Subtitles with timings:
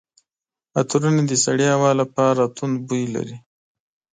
[0.79, 3.37] عطرونه د سړې هوا لپاره توند بوی لري.